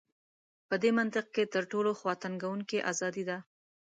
په 0.69 0.75
دې 0.83 0.91
منطق 0.99 1.25
کې 1.35 1.43
تر 1.53 1.63
ټولو 1.71 1.91
خواتنګوونکې 1.99 2.79
ازادي 2.91 3.23
ده. 3.29 3.37